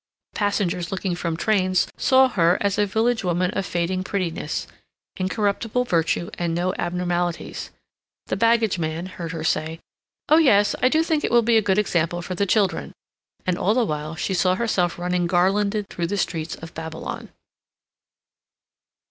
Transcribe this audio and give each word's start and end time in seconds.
Passengers 0.33 0.91
looking 0.91 1.13
from 1.13 1.37
trains 1.37 1.87
saw 1.95 2.27
her 2.29 2.57
as 2.59 2.79
a 2.79 2.87
village 2.87 3.23
woman 3.23 3.51
of 3.51 3.67
fading 3.67 4.03
prettiness, 4.03 4.65
incorruptible 5.17 5.85
virtue, 5.85 6.31
and 6.39 6.55
no 6.55 6.73
abnormalities; 6.79 7.69
the 8.25 8.35
baggageman 8.35 9.09
heard 9.09 9.31
her 9.31 9.43
say, 9.43 9.79
"Oh 10.27 10.37
yes, 10.37 10.73
I 10.81 10.89
do 10.89 11.03
think 11.03 11.23
it 11.23 11.29
will 11.29 11.43
be 11.43 11.55
a 11.55 11.61
good 11.61 11.77
example 11.77 12.23
for 12.23 12.33
the 12.33 12.47
children"; 12.47 12.93
and 13.45 13.59
all 13.59 13.75
the 13.75 13.85
while 13.85 14.15
she 14.15 14.33
saw 14.33 14.55
herself 14.55 14.97
running 14.97 15.27
garlanded 15.27 15.87
through 15.87 16.07
the 16.07 16.17
streets 16.17 16.55
of 16.55 16.73
Babylon. 16.73 17.29